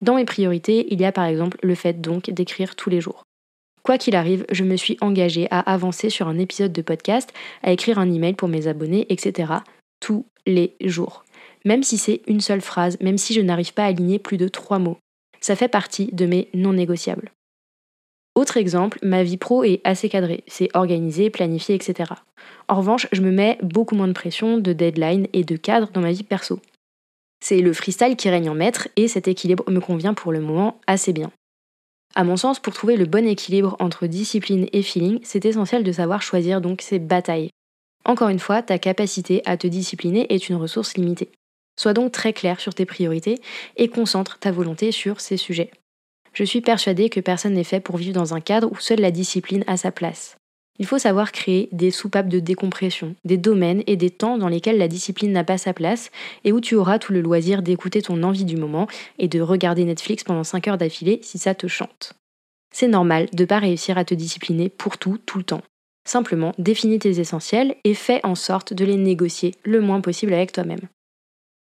Dans 0.02 0.16
mes 0.16 0.26
priorités, 0.26 0.88
il 0.92 1.02
y 1.02 1.06
a 1.06 1.12
par 1.12 1.26
exemple 1.26 1.58
le 1.64 1.74
fait 1.76 2.00
donc 2.00 2.30
d'écrire 2.30 2.76
tous 2.76 2.90
les 2.90 3.02
jours. 3.02 3.24
Quoi 3.88 3.98
qu'il 3.98 4.18
arrive, 4.18 4.46
je 4.52 4.66
me 4.66 4.76
suis 4.76 4.98
engagée 5.00 5.48
à 5.50 5.62
avancer 5.62 6.10
sur 6.10 6.28
un 6.28 6.38
épisode 6.40 6.74
de 6.74 6.82
podcast, 6.82 7.32
à 7.64 7.72
écrire 7.72 8.00
un 8.00 8.12
email 8.12 8.34
pour 8.34 8.50
mes 8.50 8.68
abonnés, 8.68 9.06
etc. 9.08 9.54
tous 10.02 10.26
les 10.46 10.76
jours. 10.84 11.24
Même 11.64 11.84
si 11.84 11.98
c'est 11.98 12.22
une 12.28 12.42
seule 12.42 12.60
phrase, 12.60 13.00
même 13.00 13.18
si 13.18 13.34
je 13.34 13.40
n'arrive 13.40 13.74
pas 13.74 13.86
à 13.86 13.88
aligner 13.88 14.20
plus 14.20 14.36
de 14.36 14.50
trois 14.50 14.78
mots. 14.78 14.98
Ça 15.40 15.56
fait 15.56 15.70
partie 15.70 16.08
de 16.08 16.26
mes 16.26 16.50
non 16.54 16.74
négociables. 16.74 17.32
Autre 18.36 18.58
exemple, 18.58 19.00
ma 19.04 19.24
vie 19.24 19.38
pro 19.38 19.64
est 19.64 19.80
assez 19.86 20.10
cadrée, 20.10 20.44
c'est 20.48 20.68
organisé, 20.74 21.30
planifié, 21.30 21.74
etc. 21.74 22.12
En 22.68 22.76
revanche, 22.76 23.08
je 23.14 23.22
me 23.22 23.32
mets 23.32 23.58
beaucoup 23.64 23.96
moins 23.96 24.10
de 24.10 24.12
pression, 24.12 24.58
de 24.58 24.74
deadline 24.74 25.28
et 25.32 25.46
de 25.46 25.56
cadre 25.56 25.92
dans 25.94 26.02
ma 26.02 26.12
vie 26.12 26.24
perso. 26.24 26.60
C'est 27.40 27.62
le 27.62 27.72
freestyle 27.72 28.18
qui 28.18 28.30
règne 28.30 28.50
en 28.50 28.54
maître 28.54 28.90
et 28.98 29.08
cet 29.08 29.30
équilibre 29.30 29.64
me 29.72 29.80
convient 29.80 30.14
pour 30.14 30.34
le 30.34 30.42
moment 30.42 30.82
assez 30.88 31.14
bien. 31.14 31.32
À 32.18 32.24
mon 32.24 32.36
sens, 32.36 32.60
pour 32.60 32.74
trouver 32.74 32.98
le 32.98 33.06
bon 33.06 33.28
équilibre 33.28 33.76
entre 33.78 34.08
discipline 34.08 34.68
et 34.74 34.82
feeling, 34.82 35.20
c'est 35.22 35.46
essentiel 35.46 35.84
de 35.84 35.92
savoir 35.92 36.24
choisir 36.24 36.62
donc 36.62 36.82
ses 36.82 36.98
batailles. 36.98 37.52
Encore 38.06 38.30
une 38.30 38.40
fois, 38.40 38.64
ta 38.64 38.80
capacité 38.80 39.44
à 39.46 39.56
te 39.56 39.68
discipliner 39.68 40.26
est 40.34 40.50
une 40.50 40.56
ressource 40.56 40.98
limitée. 40.98 41.30
Sois 41.80 41.94
donc 41.94 42.12
très 42.12 42.34
clair 42.34 42.60
sur 42.60 42.74
tes 42.74 42.88
priorités 42.88 43.40
et 43.76 43.88
concentre 43.88 44.40
ta 44.40 44.52
volonté 44.52 44.92
sur 44.92 45.22
ces 45.22 45.38
sujets. 45.38 45.70
Je 46.34 46.44
suis 46.44 46.62
persuadée 46.62 47.12
que 47.12 47.20
personne 47.20 47.54
n'est 47.54 47.64
fait 47.64 47.82
pour 47.82 47.98
vivre 47.98 48.16
dans 48.16 48.34
un 48.34 48.42
cadre 48.42 48.72
où 48.72 48.78
seule 48.78 49.02
la 49.02 49.12
discipline 49.12 49.64
a 49.68 49.78
sa 49.78 49.92
place. 49.92 50.38
Il 50.80 50.86
faut 50.86 51.00
savoir 51.00 51.32
créer 51.32 51.70
des 51.72 51.90
soupapes 51.90 52.28
de 52.28 52.40
décompression, 52.40 53.16
des 53.26 53.38
domaines 53.38 53.84
et 53.88 53.96
des 53.96 54.12
temps 54.12 54.38
dans 54.38 54.48
lesquels 54.48 54.78
la 54.78 54.88
discipline 54.88 55.32
n'a 55.32 55.44
pas 55.44 55.58
sa 55.58 55.74
place 55.74 56.12
et 56.44 56.52
où 56.52 56.62
tu 56.62 56.76
auras 56.76 57.00
tout 57.00 57.14
le 57.14 57.22
loisir 57.22 57.64
d'écouter 57.64 58.02
ton 58.02 58.22
envie 58.24 58.46
du 58.46 58.58
moment 58.58 58.88
et 59.18 59.28
de 59.28 59.42
regarder 59.42 59.86
Netflix 59.86 60.24
pendant 60.24 60.44
5 60.44 60.68
heures 60.68 60.78
d'affilée 60.78 61.20
si 61.24 61.40
ça 61.40 61.56
te 61.56 61.68
chante. 61.68 62.14
C'est 62.72 62.88
normal 62.88 63.28
de 63.34 63.44
ne 63.44 63.48
pas 63.48 63.60
réussir 63.60 63.98
à 63.98 64.06
te 64.06 64.14
discipliner 64.14 64.70
pour 64.70 64.98
tout, 64.98 65.18
tout 65.26 65.40
le 65.40 65.44
temps. 65.44 65.64
Simplement, 66.08 66.54
définis 66.60 67.00
tes 67.00 67.20
essentiels 67.20 67.76
et 67.84 67.94
fais 67.94 68.22
en 68.24 68.36
sorte 68.36 68.74
de 68.74 68.86
les 68.86 68.98
négocier 68.98 69.56
le 69.64 69.82
moins 69.82 70.00
possible 70.00 70.34
avec 70.34 70.52
toi-même. 70.52 70.88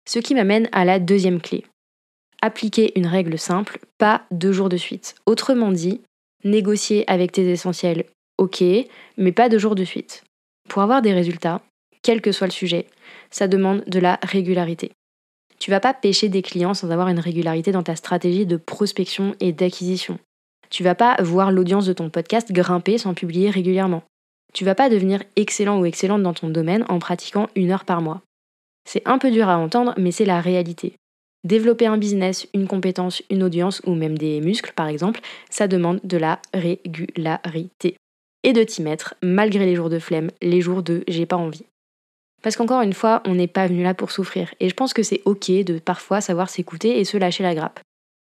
Ce 0.10 0.20
qui 0.20 0.34
m'amène 0.34 0.68
à 0.72 0.86
la 0.86 1.00
deuxième 1.00 1.40
clé. 1.40 1.64
Appliquer 2.42 2.92
une 3.00 3.08
règle 3.08 3.38
simple, 3.38 3.80
pas 3.98 4.26
deux 4.32 4.52
jours 4.52 4.68
de 4.68 4.76
suite. 4.76 5.16
Autrement 5.26 5.72
dit, 5.72 6.02
négocier 6.44 7.10
avec 7.10 7.32
tes 7.32 7.50
essentiels 7.50 8.06
ok, 8.44 8.64
mais 9.18 9.32
pas 9.32 9.50
de 9.50 9.58
jour 9.58 9.76
de 9.76 9.84
suite. 9.84 10.24
Pour 10.70 10.82
avoir 10.82 11.02
des 11.02 11.14
résultats, 11.14 11.62
quel 12.02 12.22
que 12.22 12.32
soit 12.32 12.48
le 12.48 12.52
sujet, 12.52 12.88
ça 13.32 13.48
demande 13.48 13.84
de 13.88 14.00
la 14.00 14.20
régularité. 14.22 14.92
Tu 15.60 15.72
vas 15.72 15.80
pas 15.80 15.94
pêcher 15.94 16.30
des 16.30 16.42
clients 16.42 16.74
sans 16.74 16.92
avoir 16.92 17.08
une 17.08 17.20
régularité 17.20 17.72
dans 17.72 17.84
ta 17.84 17.96
stratégie 17.96 18.46
de 18.46 18.58
prospection 18.58 19.36
et 19.40 19.54
d'acquisition. 19.54 20.20
Tu 20.70 20.84
vas 20.84 20.96
pas 20.96 21.16
voir 21.22 21.52
l'audience 21.52 21.86
de 21.86 21.94
ton 21.94 22.10
podcast 22.10 22.52
grimper 22.52 22.98
sans 22.98 23.14
publier 23.14 23.50
régulièrement. 23.50 24.04
Tu 24.54 24.66
vas 24.66 24.76
pas 24.76 24.90
devenir 24.90 25.24
excellent 25.36 25.80
ou 25.80 25.86
excellente 25.86 26.24
dans 26.24 26.34
ton 26.34 26.50
domaine 26.50 26.86
en 26.90 27.00
pratiquant 27.00 27.48
une 27.56 27.72
heure 27.72 27.86
par 27.86 28.02
mois. 28.02 28.22
C'est 28.86 29.08
un 29.08 29.18
peu 29.18 29.32
dur 29.32 29.48
à 29.50 29.58
entendre, 29.58 29.94
mais 29.98 30.12
c'est 30.12 30.26
la 30.26 30.42
réalité. 30.42 30.94
Développer 31.44 31.86
un 31.86 31.98
business, 31.98 32.48
une 32.54 32.68
compétence, 32.68 33.22
une 33.30 33.44
audience 33.44 33.82
ou 33.86 33.96
même 33.96 34.18
des 34.18 34.42
muscles 34.42 34.74
par 34.76 34.88
exemple, 34.88 35.22
ça 35.50 35.68
demande 35.68 36.00
de 36.04 36.18
la 36.18 36.40
régularité. 36.54 37.96
Et 38.44 38.54
de 38.54 38.64
t'y 38.64 38.82
mettre 38.82 39.16
malgré 39.22 39.66
les 39.66 39.76
jours 39.76 39.90
de 39.90 40.00
flemme, 40.00 40.30
les 40.42 40.62
jours 40.62 40.84
de 40.84 41.04
j'ai 41.08 41.26
pas 41.26 41.38
envie. 41.38 41.66
Parce 42.42 42.58
qu'encore 42.58 42.82
une 42.82 42.94
fois, 42.94 43.24
on 43.26 43.36
n'est 43.36 43.48
pas 43.48 43.68
venu 43.68 43.84
là 43.84 43.94
pour 43.94 44.12
souffrir. 44.12 44.54
Et 44.60 44.68
je 44.68 44.76
pense 44.76 44.94
que 44.94 45.02
c'est 45.02 45.22
ok 45.26 45.50
de 45.64 45.80
parfois 45.80 46.20
savoir 46.20 46.50
s'écouter 46.50 47.00
et 47.00 47.06
se 47.06 47.18
lâcher 47.18 47.42
la 47.42 47.56
grappe. 47.56 47.80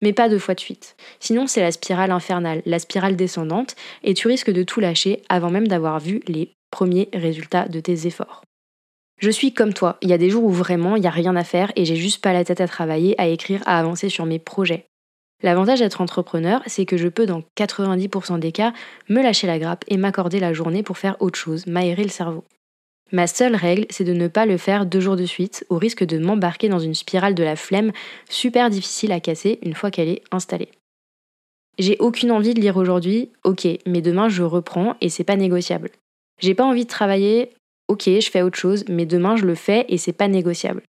Mais 0.03 0.13
pas 0.13 0.29
deux 0.29 0.39
fois 0.39 0.53
de 0.53 0.59
suite. 0.59 0.95
Sinon, 1.19 1.47
c'est 1.47 1.61
la 1.61 1.71
spirale 1.71 2.11
infernale, 2.11 2.61
la 2.65 2.77
spirale 2.77 3.15
descendante, 3.15 3.75
et 4.03 4.13
tu 4.13 4.27
risques 4.27 4.51
de 4.51 4.63
tout 4.63 4.79
lâcher 4.79 5.23
avant 5.29 5.49
même 5.49 5.67
d'avoir 5.67 5.99
vu 5.99 6.21
les 6.27 6.51
premiers 6.69 7.09
résultats 7.13 7.67
de 7.67 7.79
tes 7.79 8.05
efforts. 8.05 8.43
Je 9.19 9.29
suis 9.29 9.53
comme 9.53 9.73
toi, 9.73 9.97
il 10.01 10.09
y 10.09 10.13
a 10.13 10.17
des 10.17 10.29
jours 10.29 10.43
où 10.43 10.49
vraiment 10.49 10.95
il 10.97 11.01
n'y 11.01 11.07
a 11.07 11.11
rien 11.11 11.35
à 11.35 11.43
faire 11.43 11.71
et 11.75 11.85
j'ai 11.85 11.95
juste 11.95 12.21
pas 12.21 12.33
la 12.33 12.43
tête 12.43 12.61
à 12.61 12.67
travailler, 12.67 13.19
à 13.21 13.27
écrire, 13.27 13.61
à 13.65 13.79
avancer 13.79 14.09
sur 14.09 14.25
mes 14.25 14.39
projets. 14.39 14.85
L'avantage 15.43 15.79
d'être 15.79 15.99
entrepreneur, 15.99 16.61
c'est 16.67 16.85
que 16.85 16.95
je 16.95 17.09
peux 17.09 17.25
dans 17.25 17.43
90% 17.57 18.39
des 18.39 18.53
cas 18.53 18.71
me 19.09 19.21
lâcher 19.21 19.45
la 19.45 19.59
grappe 19.59 19.83
et 19.89 19.97
m'accorder 19.97 20.39
la 20.39 20.53
journée 20.53 20.83
pour 20.83 20.97
faire 20.97 21.17
autre 21.19 21.37
chose, 21.37 21.67
m'aérer 21.67 22.03
le 22.03 22.09
cerveau. 22.09 22.45
Ma 23.11 23.27
seule 23.27 23.55
règle, 23.55 23.85
c'est 23.89 24.05
de 24.05 24.13
ne 24.13 24.29
pas 24.29 24.45
le 24.45 24.57
faire 24.57 24.85
deux 24.85 25.01
jours 25.01 25.17
de 25.17 25.25
suite, 25.25 25.65
au 25.69 25.77
risque 25.77 26.03
de 26.03 26.17
m'embarquer 26.17 26.69
dans 26.69 26.79
une 26.79 26.95
spirale 26.95 27.35
de 27.35 27.43
la 27.43 27.57
flemme 27.57 27.91
super 28.29 28.69
difficile 28.69 29.11
à 29.11 29.19
casser 29.19 29.59
une 29.61 29.75
fois 29.75 29.91
qu'elle 29.91 30.07
est 30.07 30.23
installée. 30.31 30.69
J'ai 31.77 31.97
aucune 31.99 32.31
envie 32.31 32.53
de 32.53 32.61
lire 32.61 32.77
aujourd'hui, 32.77 33.29
ok, 33.43 33.67
mais 33.85 34.01
demain 34.01 34.29
je 34.29 34.43
reprends 34.43 34.95
et 35.01 35.09
c'est 35.09 35.23
pas 35.23 35.35
négociable. 35.35 35.89
J'ai 36.39 36.55
pas 36.55 36.65
envie 36.65 36.85
de 36.85 36.89
travailler, 36.89 37.51
ok, 37.87 38.03
je 38.05 38.29
fais 38.31 38.41
autre 38.41 38.57
chose, 38.57 38.85
mais 38.87 39.05
demain 39.05 39.35
je 39.35 39.45
le 39.45 39.55
fais 39.55 39.85
et 39.89 39.97
c'est 39.97 40.13
pas 40.13 40.27
négociable. 40.27 40.83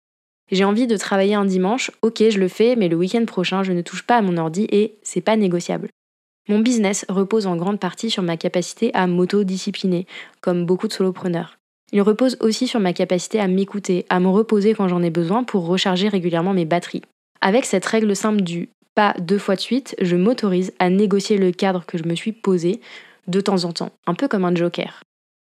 J'ai 0.51 0.63
envie 0.63 0.87
de 0.87 0.97
travailler 0.97 1.35
un 1.35 1.45
dimanche, 1.45 1.91
ok, 2.01 2.23
je 2.29 2.39
le 2.39 2.47
fais, 2.47 2.75
mais 2.75 2.87
le 2.87 2.95
week-end 2.95 3.25
prochain 3.25 3.63
je 3.63 3.71
ne 3.71 3.81
touche 3.81 4.03
pas 4.03 4.17
à 4.17 4.21
mon 4.21 4.37
ordi 4.37 4.67
et 4.69 4.95
c'est 5.01 5.21
pas 5.21 5.35
négociable. 5.35 5.89
Mon 6.47 6.59
business 6.59 7.05
repose 7.09 7.47
en 7.47 7.55
grande 7.55 7.79
partie 7.79 8.11
sur 8.11 8.21
ma 8.21 8.37
capacité 8.37 8.93
à 8.93 9.07
m'auto-discipliner, 9.07 10.05
comme 10.41 10.65
beaucoup 10.65 10.87
de 10.87 10.93
solopreneurs. 10.93 11.57
Il 11.91 12.01
repose 12.01 12.37
aussi 12.39 12.67
sur 12.67 12.79
ma 12.79 12.93
capacité 12.93 13.39
à 13.39 13.47
m'écouter, 13.47 14.05
à 14.09 14.19
me 14.19 14.27
reposer 14.27 14.75
quand 14.75 14.87
j'en 14.87 15.01
ai 15.01 15.09
besoin 15.09 15.43
pour 15.43 15.65
recharger 15.65 16.07
régulièrement 16.07 16.53
mes 16.53 16.65
batteries. 16.65 17.01
Avec 17.41 17.65
cette 17.65 17.85
règle 17.85 18.15
simple 18.15 18.41
du 18.41 18.69
pas 18.93 19.15
deux 19.19 19.39
fois 19.39 19.55
de 19.55 19.61
suite, 19.61 19.95
je 20.01 20.15
m'autorise 20.15 20.73
à 20.79 20.89
négocier 20.89 21.37
le 21.37 21.51
cadre 21.51 21.85
que 21.85 21.97
je 21.97 22.03
me 22.03 22.15
suis 22.15 22.31
posé 22.31 22.79
de 23.27 23.41
temps 23.41 23.65
en 23.65 23.73
temps, 23.73 23.91
un 24.05 24.13
peu 24.13 24.27
comme 24.27 24.45
un 24.45 24.55
joker 24.55 25.01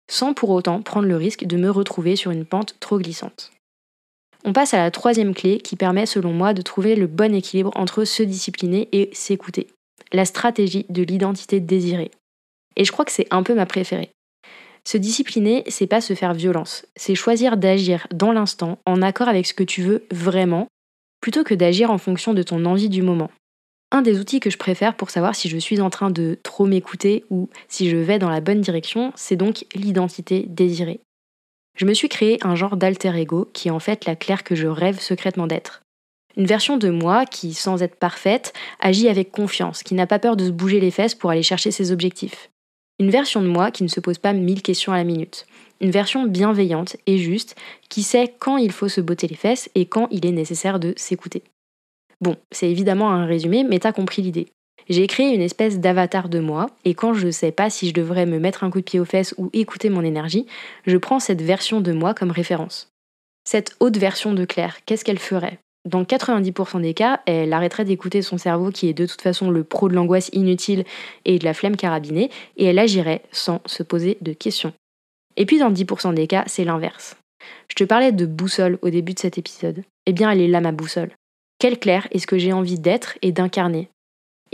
sans 0.08 0.34
pour 0.34 0.50
autant 0.50 0.82
prendre 0.82 1.08
le 1.08 1.16
risque 1.16 1.44
de 1.44 1.56
me 1.56 1.70
retrouver 1.70 2.16
sur 2.16 2.30
une 2.30 2.44
pente 2.44 2.76
trop 2.80 2.98
glissante. 2.98 3.52
On 4.48 4.52
passe 4.52 4.74
à 4.74 4.78
la 4.78 4.92
troisième 4.92 5.34
clé 5.34 5.58
qui 5.58 5.74
permet 5.74 6.06
selon 6.06 6.32
moi 6.32 6.54
de 6.54 6.62
trouver 6.62 6.94
le 6.94 7.08
bon 7.08 7.34
équilibre 7.34 7.72
entre 7.74 8.04
se 8.04 8.22
discipliner 8.22 8.88
et 8.92 9.10
s'écouter. 9.12 9.66
La 10.12 10.24
stratégie 10.24 10.86
de 10.88 11.02
l'identité 11.02 11.58
désirée. 11.58 12.12
Et 12.76 12.84
je 12.84 12.92
crois 12.92 13.04
que 13.04 13.10
c'est 13.10 13.26
un 13.32 13.42
peu 13.42 13.54
ma 13.54 13.66
préférée. 13.66 14.10
Se 14.84 14.98
discipliner, 14.98 15.64
c'est 15.66 15.88
pas 15.88 16.00
se 16.00 16.14
faire 16.14 16.32
violence, 16.32 16.86
c'est 16.94 17.16
choisir 17.16 17.56
d'agir 17.56 18.06
dans 18.14 18.30
l'instant 18.30 18.78
en 18.86 19.02
accord 19.02 19.28
avec 19.28 19.46
ce 19.46 19.54
que 19.54 19.64
tu 19.64 19.82
veux 19.82 20.06
vraiment, 20.12 20.68
plutôt 21.20 21.42
que 21.42 21.54
d'agir 21.54 21.90
en 21.90 21.98
fonction 21.98 22.32
de 22.32 22.44
ton 22.44 22.64
envie 22.66 22.88
du 22.88 23.02
moment. 23.02 23.32
Un 23.90 24.02
des 24.02 24.20
outils 24.20 24.38
que 24.38 24.50
je 24.50 24.58
préfère 24.58 24.94
pour 24.94 25.10
savoir 25.10 25.34
si 25.34 25.48
je 25.48 25.58
suis 25.58 25.80
en 25.80 25.90
train 25.90 26.10
de 26.10 26.38
trop 26.44 26.66
m'écouter 26.66 27.24
ou 27.30 27.48
si 27.66 27.90
je 27.90 27.96
vais 27.96 28.20
dans 28.20 28.30
la 28.30 28.40
bonne 28.40 28.60
direction, 28.60 29.12
c'est 29.16 29.34
donc 29.34 29.66
l'identité 29.74 30.44
désirée. 30.48 31.00
Je 31.76 31.84
me 31.84 31.92
suis 31.92 32.08
créé 32.08 32.38
un 32.42 32.54
genre 32.54 32.76
d'alter 32.76 33.14
ego 33.16 33.48
qui 33.52 33.68
est 33.68 33.70
en 33.70 33.80
fait 33.80 34.06
la 34.06 34.16
Claire 34.16 34.44
que 34.44 34.54
je 34.54 34.66
rêve 34.66 34.98
secrètement 34.98 35.46
d'être. 35.46 35.82
Une 36.36 36.46
version 36.46 36.76
de 36.76 36.90
moi 36.90 37.26
qui, 37.26 37.54
sans 37.54 37.82
être 37.82 37.96
parfaite, 37.96 38.52
agit 38.80 39.08
avec 39.08 39.30
confiance, 39.30 39.82
qui 39.82 39.94
n'a 39.94 40.06
pas 40.06 40.18
peur 40.18 40.36
de 40.36 40.46
se 40.46 40.50
bouger 40.50 40.80
les 40.80 40.90
fesses 40.90 41.14
pour 41.14 41.30
aller 41.30 41.42
chercher 41.42 41.70
ses 41.70 41.92
objectifs. 41.92 42.50
Une 42.98 43.10
version 43.10 43.42
de 43.42 43.46
moi 43.46 43.70
qui 43.70 43.82
ne 43.82 43.88
se 43.88 44.00
pose 44.00 44.18
pas 44.18 44.32
mille 44.32 44.62
questions 44.62 44.92
à 44.92 44.96
la 44.96 45.04
minute. 45.04 45.46
Une 45.82 45.90
version 45.90 46.26
bienveillante 46.26 46.96
et 47.06 47.18
juste 47.18 47.56
qui 47.90 48.02
sait 48.02 48.34
quand 48.38 48.56
il 48.56 48.72
faut 48.72 48.88
se 48.88 49.02
botter 49.02 49.28
les 49.28 49.36
fesses 49.36 49.70
et 49.74 49.84
quand 49.84 50.08
il 50.10 50.24
est 50.24 50.32
nécessaire 50.32 50.80
de 50.80 50.94
s'écouter. 50.96 51.42
Bon, 52.22 52.36
c'est 52.50 52.70
évidemment 52.70 53.10
un 53.10 53.26
résumé, 53.26 53.64
mais 53.64 53.78
t'as 53.78 53.92
compris 53.92 54.22
l'idée. 54.22 54.46
J'ai 54.88 55.06
créé 55.08 55.34
une 55.34 55.42
espèce 55.42 55.80
d'avatar 55.80 56.28
de 56.28 56.38
moi, 56.38 56.70
et 56.84 56.94
quand 56.94 57.12
je 57.12 57.26
ne 57.26 57.32
sais 57.32 57.50
pas 57.50 57.70
si 57.70 57.88
je 57.88 57.94
devrais 57.94 58.26
me 58.26 58.38
mettre 58.38 58.62
un 58.62 58.70
coup 58.70 58.78
de 58.78 58.84
pied 58.84 59.00
aux 59.00 59.04
fesses 59.04 59.34
ou 59.36 59.50
écouter 59.52 59.90
mon 59.90 60.02
énergie, 60.02 60.46
je 60.86 60.96
prends 60.96 61.18
cette 61.18 61.42
version 61.42 61.80
de 61.80 61.92
moi 61.92 62.14
comme 62.14 62.30
référence. 62.30 62.88
Cette 63.44 63.76
haute 63.80 63.96
version 63.96 64.32
de 64.32 64.44
Claire, 64.44 64.84
qu'est-ce 64.86 65.04
qu'elle 65.04 65.18
ferait? 65.18 65.58
Dans 65.86 66.02
90% 66.02 66.80
des 66.80 66.94
cas, 66.94 67.20
elle 67.26 67.52
arrêterait 67.52 67.84
d'écouter 67.84 68.22
son 68.22 68.38
cerveau 68.38 68.70
qui 68.70 68.88
est 68.88 68.92
de 68.92 69.06
toute 69.06 69.22
façon 69.22 69.50
le 69.50 69.62
pro 69.62 69.88
de 69.88 69.94
l'angoisse 69.94 70.30
inutile 70.32 70.84
et 71.24 71.38
de 71.38 71.44
la 71.44 71.54
flemme 71.54 71.76
carabinée, 71.76 72.30
et 72.56 72.64
elle 72.64 72.78
agirait 72.78 73.22
sans 73.32 73.60
se 73.66 73.82
poser 73.82 74.18
de 74.20 74.32
questions. 74.32 74.72
Et 75.36 75.46
puis 75.46 75.58
dans 75.58 75.70
10% 75.70 76.14
des 76.14 76.26
cas, 76.26 76.44
c'est 76.46 76.64
l'inverse. 76.64 77.16
Je 77.68 77.74
te 77.74 77.84
parlais 77.84 78.12
de 78.12 78.26
boussole 78.26 78.78
au 78.82 78.90
début 78.90 79.14
de 79.14 79.18
cet 79.20 79.38
épisode. 79.38 79.84
Eh 80.06 80.12
bien, 80.12 80.30
elle 80.30 80.40
est 80.40 80.48
là 80.48 80.60
ma 80.60 80.72
boussole. 80.72 81.10
Quelle 81.58 81.78
Claire 81.78 82.08
est-ce 82.10 82.26
que 82.26 82.38
j'ai 82.38 82.52
envie 82.52 82.78
d'être 82.78 83.18
et 83.22 83.32
d'incarner? 83.32 83.88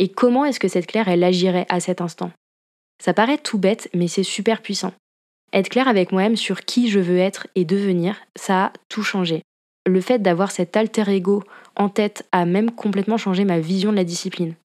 Et 0.02 0.08
comment 0.08 0.44
est-ce 0.44 0.58
que 0.58 0.66
cette 0.66 0.88
Claire, 0.88 1.06
elle 1.06 1.22
agirait 1.22 1.64
à 1.68 1.78
cet 1.78 2.00
instant? 2.00 2.32
Ça 3.00 3.14
paraît 3.14 3.38
tout 3.38 3.56
bête, 3.56 3.88
mais 3.94 4.08
c'est 4.08 4.24
super 4.24 4.60
puissant. 4.60 4.92
Être 5.52 5.68
clair 5.68 5.86
avec 5.86 6.10
moi-même 6.10 6.34
sur 6.34 6.64
qui 6.64 6.90
je 6.90 6.98
veux 6.98 7.18
être 7.18 7.46
et 7.54 7.64
devenir, 7.64 8.16
ça 8.34 8.64
a 8.64 8.72
tout 8.88 9.04
changé. 9.04 9.42
Le 9.86 10.00
fait 10.00 10.18
d'avoir 10.18 10.50
cet 10.50 10.76
alter 10.76 11.08
ego 11.08 11.44
en 11.76 11.88
tête 11.88 12.26
a 12.32 12.46
même 12.46 12.72
complètement 12.72 13.16
changé 13.16 13.44
ma 13.44 13.60
vision 13.60 13.92
de 13.92 13.96
la 13.96 14.02
discipline. 14.02 14.56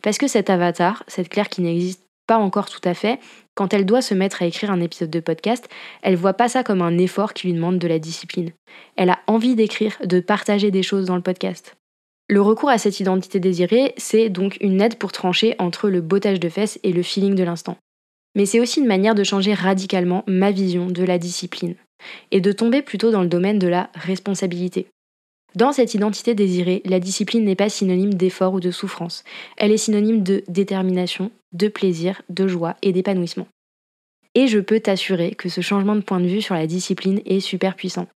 Parce 0.00 0.16
que 0.16 0.28
cet 0.28 0.48
avatar, 0.48 1.02
cette 1.08 1.28
Claire 1.28 1.48
qui 1.48 1.62
n'existe 1.62 2.04
pas 2.28 2.38
encore 2.38 2.70
tout 2.70 2.88
à 2.88 2.94
fait, 2.94 3.18
quand 3.56 3.74
elle 3.74 3.86
doit 3.86 4.00
se 4.00 4.14
mettre 4.14 4.42
à 4.42 4.46
écrire 4.46 4.70
un 4.70 4.80
épisode 4.80 5.10
de 5.10 5.18
podcast, 5.18 5.68
elle 6.02 6.14
voit 6.14 6.34
pas 6.34 6.48
ça 6.48 6.62
comme 6.62 6.82
un 6.82 6.98
effort 6.98 7.34
qui 7.34 7.48
lui 7.48 7.54
demande 7.54 7.80
de 7.80 7.88
la 7.88 7.98
discipline. 7.98 8.52
Elle 8.94 9.10
a 9.10 9.18
envie 9.26 9.56
d'écrire, 9.56 9.96
de 10.04 10.20
partager 10.20 10.70
des 10.70 10.84
choses 10.84 11.06
dans 11.06 11.16
le 11.16 11.20
podcast. 11.20 11.74
Le 12.28 12.40
recours 12.40 12.70
à 12.70 12.78
cette 12.78 13.00
identité 13.00 13.38
désirée, 13.38 13.92
c'est 13.98 14.30
donc 14.30 14.56
une 14.60 14.80
aide 14.80 14.96
pour 14.96 15.12
trancher 15.12 15.54
entre 15.58 15.90
le 15.90 16.00
bottage 16.00 16.40
de 16.40 16.48
fesses 16.48 16.78
et 16.82 16.92
le 16.92 17.02
feeling 17.02 17.34
de 17.34 17.42
l'instant. 17.42 17.76
Mais 18.34 18.46
c'est 18.46 18.60
aussi 18.60 18.80
une 18.80 18.86
manière 18.86 19.14
de 19.14 19.24
changer 19.24 19.52
radicalement 19.52 20.24
ma 20.26 20.50
vision 20.50 20.86
de 20.86 21.04
la 21.04 21.18
discipline 21.18 21.76
et 22.30 22.40
de 22.40 22.52
tomber 22.52 22.82
plutôt 22.82 23.10
dans 23.10 23.22
le 23.22 23.28
domaine 23.28 23.58
de 23.58 23.68
la 23.68 23.90
responsabilité. 23.94 24.86
Dans 25.54 25.72
cette 25.72 25.94
identité 25.94 26.34
désirée, 26.34 26.82
la 26.84 26.98
discipline 26.98 27.44
n'est 27.44 27.54
pas 27.54 27.68
synonyme 27.68 28.14
d'effort 28.14 28.54
ou 28.54 28.60
de 28.60 28.72
souffrance. 28.72 29.22
Elle 29.56 29.70
est 29.70 29.76
synonyme 29.76 30.22
de 30.22 30.42
détermination, 30.48 31.30
de 31.52 31.68
plaisir, 31.68 32.22
de 32.28 32.48
joie 32.48 32.76
et 32.82 32.92
d'épanouissement. 32.92 33.46
Et 34.34 34.48
je 34.48 34.58
peux 34.58 34.80
t'assurer 34.80 35.34
que 35.36 35.48
ce 35.48 35.60
changement 35.60 35.94
de 35.94 36.00
point 36.00 36.20
de 36.20 36.26
vue 36.26 36.42
sur 36.42 36.56
la 36.56 36.66
discipline 36.66 37.20
est 37.24 37.38
super 37.38 37.76
puissant. 37.76 38.08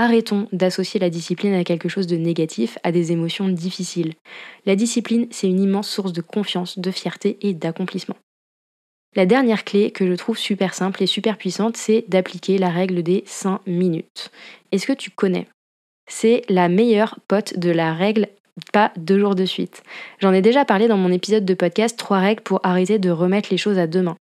Arrêtons 0.00 0.48
d'associer 0.50 0.98
la 0.98 1.10
discipline 1.10 1.52
à 1.52 1.62
quelque 1.62 1.90
chose 1.90 2.06
de 2.06 2.16
négatif, 2.16 2.78
à 2.84 2.90
des 2.90 3.12
émotions 3.12 3.50
difficiles. 3.50 4.14
La 4.64 4.74
discipline, 4.74 5.26
c'est 5.30 5.46
une 5.46 5.60
immense 5.60 5.90
source 5.90 6.14
de 6.14 6.22
confiance, 6.22 6.78
de 6.78 6.90
fierté 6.90 7.36
et 7.42 7.52
d'accomplissement. 7.52 8.16
La 9.14 9.26
dernière 9.26 9.62
clé 9.62 9.90
que 9.90 10.06
je 10.06 10.14
trouve 10.14 10.38
super 10.38 10.72
simple 10.72 11.02
et 11.02 11.06
super 11.06 11.36
puissante, 11.36 11.76
c'est 11.76 12.06
d'appliquer 12.08 12.56
la 12.56 12.70
règle 12.70 13.02
des 13.02 13.24
5 13.26 13.60
minutes. 13.66 14.30
Est-ce 14.72 14.86
que 14.86 14.94
tu 14.94 15.10
connais? 15.10 15.46
C'est 16.10 16.44
la 16.48 16.70
meilleure 16.70 17.18
pote 17.28 17.58
de 17.58 17.68
la 17.70 17.92
règle 17.92 18.28
pas 18.72 18.92
deux 18.96 19.18
jours 19.18 19.34
de 19.34 19.44
suite. 19.44 19.82
J'en 20.18 20.32
ai 20.32 20.40
déjà 20.40 20.64
parlé 20.64 20.88
dans 20.88 20.96
mon 20.96 21.12
épisode 21.12 21.44
de 21.44 21.52
podcast 21.52 21.98
3 21.98 22.20
règles 22.20 22.42
pour 22.42 22.60
arrêter 22.62 22.98
de 22.98 23.10
remettre 23.10 23.50
les 23.50 23.58
choses 23.58 23.78
à 23.78 23.86
demain. 23.86 24.16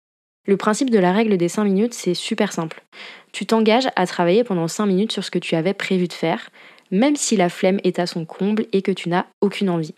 Le 0.47 0.57
principe 0.57 0.91
de 0.91 0.99
la 0.99 1.11
règle 1.11 1.37
des 1.37 1.49
5 1.49 1.63
minutes, 1.63 1.93
c'est 1.93 2.13
super 2.13 2.53
simple. 2.53 2.83
Tu 3.31 3.45
t'engages 3.45 3.89
à 3.95 4.05
travailler 4.05 4.43
pendant 4.43 4.67
5 4.67 4.85
minutes 4.85 5.11
sur 5.11 5.23
ce 5.23 5.31
que 5.31 5.39
tu 5.39 5.55
avais 5.55 5.73
prévu 5.73 6.07
de 6.07 6.13
faire, 6.13 6.49
même 6.91 7.15
si 7.15 7.35
la 7.35 7.49
flemme 7.49 7.79
est 7.83 7.99
à 7.99 8.05
son 8.05 8.25
comble 8.25 8.67
et 8.71 8.81
que 8.81 8.91
tu 8.91 9.09
n'as 9.09 9.25
aucune 9.41 9.69
envie. 9.69 9.95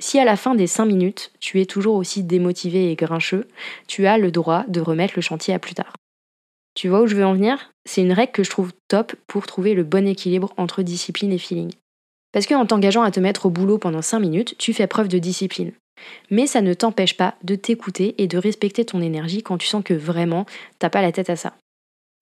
Si 0.00 0.18
à 0.18 0.24
la 0.24 0.36
fin 0.36 0.54
des 0.54 0.66
5 0.66 0.86
minutes, 0.86 1.32
tu 1.40 1.60
es 1.60 1.66
toujours 1.66 1.96
aussi 1.96 2.22
démotivé 2.22 2.90
et 2.90 2.94
grincheux, 2.94 3.48
tu 3.86 4.06
as 4.06 4.16
le 4.16 4.30
droit 4.30 4.64
de 4.68 4.80
remettre 4.80 5.14
le 5.16 5.22
chantier 5.22 5.52
à 5.52 5.58
plus 5.58 5.74
tard. 5.74 5.92
Tu 6.74 6.88
vois 6.88 7.02
où 7.02 7.06
je 7.06 7.16
veux 7.16 7.26
en 7.26 7.34
venir? 7.34 7.72
C'est 7.84 8.00
une 8.00 8.12
règle 8.12 8.32
que 8.32 8.44
je 8.44 8.50
trouve 8.50 8.72
top 8.88 9.14
pour 9.26 9.46
trouver 9.46 9.74
le 9.74 9.82
bon 9.82 10.06
équilibre 10.06 10.54
entre 10.56 10.82
discipline 10.82 11.32
et 11.32 11.38
feeling. 11.38 11.72
Parce 12.32 12.46
qu'en 12.46 12.64
t'engageant 12.64 13.02
à 13.02 13.10
te 13.10 13.20
mettre 13.20 13.46
au 13.46 13.50
boulot 13.50 13.76
pendant 13.76 14.02
5 14.02 14.20
minutes, 14.20 14.54
tu 14.56 14.72
fais 14.72 14.86
preuve 14.86 15.08
de 15.08 15.18
discipline. 15.18 15.72
Mais 16.30 16.46
ça 16.46 16.60
ne 16.60 16.74
t'empêche 16.74 17.16
pas 17.16 17.34
de 17.42 17.54
t'écouter 17.54 18.14
et 18.18 18.26
de 18.26 18.38
respecter 18.38 18.84
ton 18.84 19.00
énergie 19.00 19.42
quand 19.42 19.58
tu 19.58 19.66
sens 19.66 19.84
que 19.84 19.94
vraiment 19.94 20.46
t'as 20.78 20.90
pas 20.90 21.02
la 21.02 21.12
tête 21.12 21.30
à 21.30 21.36
ça. 21.36 21.54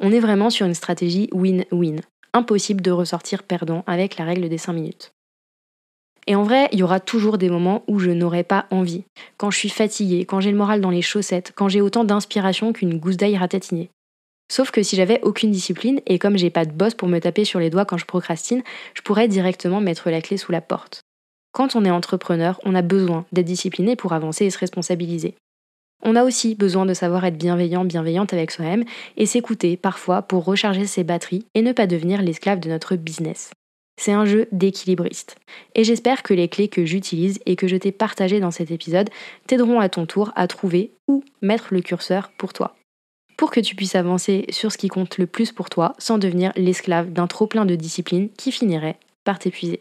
On 0.01 0.13
est 0.13 0.21
vraiment 0.21 0.51
sur 0.51 0.67
une 0.67 0.75
stratégie 0.75 1.29
win-win. 1.33 2.01
Impossible 2.33 2.83
de 2.83 2.91
ressortir 2.91 3.43
perdant 3.43 3.85
avec 3.87 4.17
la 4.17 4.25
règle 4.25 4.49
des 4.49 4.59
5 4.59 4.73
minutes. 4.73 5.13
Et 6.29 6.35
en 6.35 6.43
vrai, 6.43 6.69
il 6.73 6.79
y 6.79 6.83
aura 6.83 7.01
toujours 7.01 7.39
des 7.39 7.49
moments 7.49 7.85
où 7.89 7.99
je 7.99 8.11
n'aurai 8.11 8.45
pas 8.45 8.67
envie. 8.71 9.05
Quand 9.39 9.51
je 9.51 9.59
suis 9.59 9.71
fatiguée, 9.71 10.27
quand 10.27 10.41
j'ai 10.41 10.51
le 10.51 10.59
moral 10.59 10.83
dans 10.83 10.91
les 10.91 11.01
chaussettes, 11.01 11.53
quand 11.57 11.69
j'ai 11.69 11.81
autant 11.81 12.05
d'inspiration 12.05 12.75
qu'une 12.75 12.99
gousse 12.99 13.17
d'ail 13.17 13.39
ratatinée. 13.39 13.89
Sauf 14.53 14.71
que 14.71 14.83
si 14.83 14.95
j'avais 14.95 15.21
aucune 15.23 15.51
discipline, 15.51 16.01
et 16.07 16.19
comme 16.19 16.37
j'ai 16.37 16.51
pas 16.51 16.67
de 16.67 16.73
boss 16.73 16.95
pour 16.95 17.09
me 17.09 17.19
taper 17.19 17.45
sur 17.45 17.61
les 17.61 17.71
doigts 17.71 17.87
quand 17.87 17.97
je 17.97 18.05
procrastine, 18.05 18.63
je 18.95 19.03
pourrais 19.03 19.27
directement 19.27 19.81
mettre 19.81 20.11
la 20.11 20.21
clé 20.21 20.37
sous 20.37 20.53
la 20.53 20.61
porte. 20.61 21.01
Quand 21.59 21.75
on 21.75 21.85
est 21.85 21.91
entrepreneur, 21.91 22.61
on 22.65 22.77
a 22.77 22.83
besoin 22.83 23.27
d'être 23.33 23.45
discipliné 23.45 23.97
pour 23.97 24.13
avancer 24.13 24.45
et 24.45 24.51
se 24.51 24.61
responsabiliser. 24.61 25.35
On 26.05 26.15
a 26.15 26.23
aussi 26.23 26.55
besoin 26.55 26.87
de 26.87 26.95
savoir 26.95 27.25
être 27.25 27.37
bienveillant, 27.37 27.85
bienveillante 27.85 28.33
avec 28.33 28.53
soi-même 28.53 28.85
et 29.17 29.27
s'écouter 29.27 29.77
parfois 29.77 30.23
pour 30.23 30.45
recharger 30.45 30.87
ses 30.87 31.03
batteries 31.03 31.47
et 31.57 31.63
ne 31.63 31.73
pas 31.73 31.89
devenir 31.89 32.23
l'esclave 32.23 32.61
de 32.61 32.69
notre 32.69 32.95
business. 32.95 33.51
C'est 34.01 34.13
un 34.13 34.25
jeu 34.25 34.47
d'équilibriste. 34.53 35.35
Et 35.75 35.83
j'espère 35.83 36.23
que 36.23 36.33
les 36.33 36.47
clés 36.47 36.69
que 36.69 36.87
j'utilise 36.87 37.41
et 37.45 37.57
que 37.57 37.67
je 37.67 37.75
t'ai 37.75 37.91
partagées 37.91 38.39
dans 38.39 38.53
cet 38.53 38.71
épisode 38.71 39.11
t'aideront 39.49 39.81
à 39.81 39.89
ton 39.89 40.07
tour 40.07 40.31
à 40.37 40.47
trouver 40.47 40.93
où 41.09 41.25
mettre 41.43 41.75
le 41.75 41.81
curseur 41.81 42.31
pour 42.39 42.53
toi. 42.53 42.77
Pour 43.37 43.51
que 43.51 43.59
tu 43.59 43.75
puisses 43.75 43.97
avancer 43.97 44.47
sur 44.51 44.71
ce 44.71 44.79
qui 44.79 44.87
compte 44.87 45.19
le 45.19 45.27
plus 45.27 45.51
pour 45.51 45.71
toi 45.71 45.97
sans 45.99 46.19
devenir 46.19 46.53
l'esclave 46.55 47.13
d'un 47.13 47.27
trop-plein 47.27 47.65
de 47.65 47.75
discipline 47.75 48.29
qui 48.39 48.53
finirait 48.53 49.01
par 49.25 49.41
t'épuiser. 49.41 49.81